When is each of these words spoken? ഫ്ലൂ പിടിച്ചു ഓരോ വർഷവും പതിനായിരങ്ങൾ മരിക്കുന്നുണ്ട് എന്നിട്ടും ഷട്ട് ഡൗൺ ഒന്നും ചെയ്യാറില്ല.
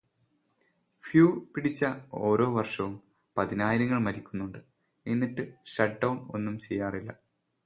ഫ്ലൂ 0.95 1.25
പിടിച്ചു 1.53 1.89
ഓരോ 2.29 2.47
വർഷവും 2.55 2.93
പതിനായിരങ്ങൾ 3.35 3.99
മരിക്കുന്നുണ്ട് 4.07 4.59
എന്നിട്ടും 5.05 5.49
ഷട്ട് 5.73 5.99
ഡൗൺ 6.01 6.17
ഒന്നും 6.31 6.59
ചെയ്യാറില്ല. 6.59 7.11